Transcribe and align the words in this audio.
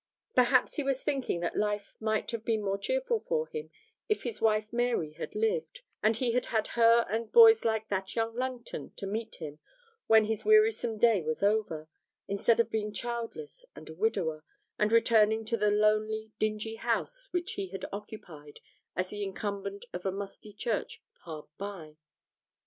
Perhaps 0.33 0.77
he 0.77 0.83
was 0.83 1.03
thinking 1.03 1.41
that 1.41 1.55
life 1.55 1.95
might 1.99 2.31
have 2.31 2.43
been 2.43 2.63
more 2.63 2.79
cheerful 2.79 3.19
for 3.19 3.45
him 3.45 3.69
if 4.09 4.23
his 4.23 4.41
wife 4.41 4.73
Mary 4.73 5.11
had 5.11 5.35
lived, 5.35 5.81
and 6.01 6.15
he 6.15 6.31
had 6.31 6.47
had 6.47 6.69
her 6.69 7.05
and 7.07 7.31
boys 7.31 7.63
like 7.63 7.87
that 7.89 8.15
young 8.15 8.35
Langton 8.35 8.89
to 8.95 9.05
meet 9.05 9.35
him 9.35 9.59
when 10.07 10.25
his 10.25 10.43
wearisome 10.43 10.97
day 10.97 11.21
was 11.21 11.43
over, 11.43 11.87
instead 12.27 12.59
of 12.59 12.71
being 12.71 12.91
childless 12.91 13.63
and 13.75 13.89
a 13.89 13.93
widower, 13.93 14.43
and 14.79 14.91
returning 14.91 15.45
to 15.45 15.55
the 15.55 15.69
lonely, 15.69 16.31
dingy 16.39 16.77
house 16.77 17.27
which 17.29 17.51
he 17.51 17.71
occupied 17.93 18.59
as 18.95 19.09
the 19.09 19.21
incumbent 19.23 19.85
of 19.93 20.03
a 20.03 20.11
musty 20.11 20.51
church 20.51 20.99
hard 21.25 21.45
by. 21.59 21.95